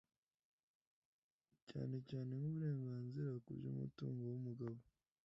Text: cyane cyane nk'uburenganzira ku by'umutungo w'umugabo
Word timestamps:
cyane 1.69 1.97
cyane 2.07 2.31
nk'uburenganzira 2.37 3.29
ku 3.43 3.49
by'umutungo 3.57 4.21
w'umugabo 4.31 4.79